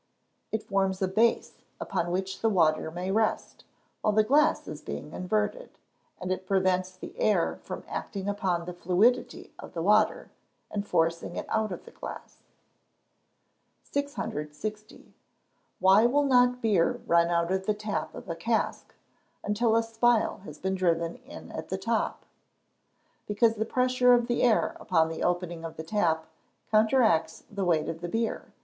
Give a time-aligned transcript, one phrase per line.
[0.51, 3.65] _It forms a base upon which the water may rest,
[4.01, 5.77] while the glass is being inverted;
[6.19, 10.31] and it prevents the air from acting upon the fluidity of the water,
[10.71, 12.37] and forcing it out of the glass.
[13.83, 15.13] 660.
[15.77, 18.95] Why will not beer run out of the tap of a cask
[19.43, 22.25] until a spile has been driven in at the top?
[23.27, 26.25] Because the pressure of the air upon the opening of the tap
[26.71, 28.51] counteracts the weight of the beer.